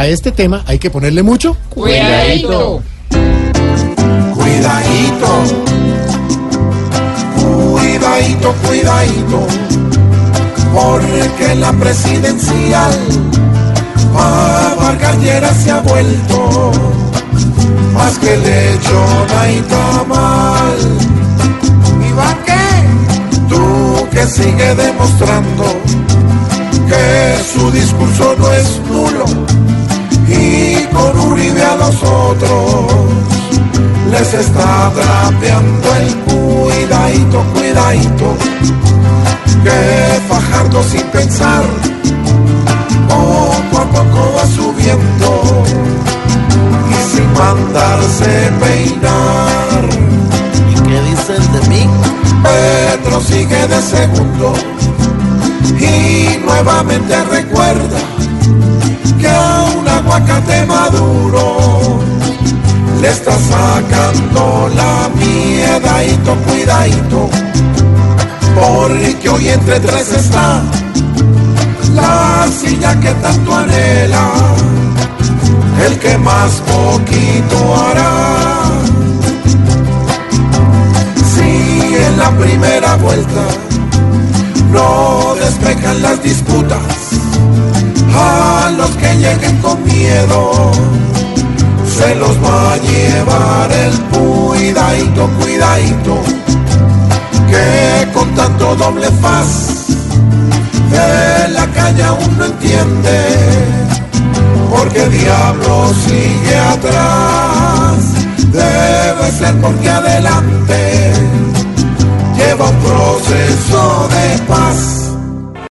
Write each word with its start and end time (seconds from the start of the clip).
a 0.00 0.06
este 0.06 0.32
tema 0.32 0.64
hay 0.66 0.78
que 0.78 0.90
ponerle 0.90 1.22
mucho. 1.22 1.58
Cuidadito. 1.68 2.82
Cuidadito. 4.34 5.28
Cuidadito, 7.38 8.54
cuidadito. 8.66 9.46
Porque 10.72 11.54
la 11.56 11.72
presidencial 11.72 12.94
a 14.16 14.74
Vargallera 14.80 15.52
se 15.52 15.70
ha 15.70 15.80
vuelto 15.80 16.72
más 17.92 18.18
que 18.18 18.38
lechona 18.38 19.52
y 19.52 19.60
tamal. 19.62 20.78
¿Y 22.08 22.12
va 22.12 22.38
qué? 22.46 23.48
Tú 23.50 24.08
que 24.10 24.26
sigue 24.26 24.74
demostrando 24.76 25.64
que 26.88 27.36
su 27.52 27.70
discurso 27.70 28.34
no 28.38 28.52
es 28.52 28.80
los 31.90 32.02
otros 32.02 32.92
les 34.10 34.34
está 34.34 34.92
trapeando 34.94 35.88
el 35.96 36.16
cuidadito, 36.18 37.44
cuidadito, 37.54 38.36
que 39.64 40.20
Fajardo 40.28 40.82
sin 40.84 41.02
pensar 41.08 41.64
poco 43.08 43.78
a 43.78 43.84
poco 43.96 44.32
va 44.36 44.46
subiendo 44.46 45.64
y 46.90 47.16
sin 47.16 47.32
mandarse 47.32 48.52
peinar. 48.60 49.82
¿Y 50.70 50.74
qué 50.74 51.02
dicen 51.02 51.52
de 51.52 51.68
mí? 51.68 51.86
Petro 52.42 53.20
sigue 53.20 53.66
de 53.66 53.82
segundo 53.82 54.54
y 55.78 56.38
nuevamente 56.44 57.24
recuerda 57.24 57.98
que 59.20 59.28
a 59.28 59.64
un 59.78 59.86
aguacate 59.88 60.64
maduro 60.64 61.59
sacando 63.48 64.68
la 64.74 65.08
miedadito, 65.14 66.34
cuidadito, 66.46 67.30
porque 68.54 69.28
hoy 69.28 69.48
entre 69.48 69.80
tres 69.80 70.12
está 70.12 70.62
la 71.94 72.46
silla 72.60 72.98
que 73.00 73.12
tanto 73.14 73.54
anhela, 73.54 74.30
el 75.86 75.98
que 75.98 76.18
más 76.18 76.52
poquito 76.72 77.76
hará. 77.76 78.70
Si 81.34 81.96
en 81.96 82.18
la 82.18 82.30
primera 82.30 82.96
vuelta 82.96 83.44
no 84.72 85.34
despejan 85.34 86.02
las 86.02 86.22
disputas, 86.22 87.10
a 88.14 88.70
los 88.76 88.90
que 88.90 89.14
lleguen 89.16 89.56
con 89.58 89.82
miedo, 89.84 90.72
se 92.00 92.14
los 92.14 92.36
va 92.42 92.72
a 92.72 92.76
llevar 92.78 93.70
el 93.72 93.94
cuidadito, 94.12 95.28
cuidadito, 95.38 96.14
que 97.50 98.12
con 98.12 98.34
tanto 98.34 98.74
doble 98.76 99.08
faz 99.20 99.48
de 100.90 101.48
la 101.48 101.66
calle 101.66 102.02
aún 102.02 102.38
no 102.38 102.44
entiende, 102.46 103.18
porque 104.70 105.08
diablo 105.08 105.92
sigue 106.06 106.56
atrás, 106.74 107.98
debe 108.50 109.30
ser 109.38 109.54
porque 109.60 109.90
adelante 109.90 111.12
lleva 112.36 112.68
un 112.70 112.76
proceso 112.76 114.08
de 114.08 114.38
paz. 114.44 114.99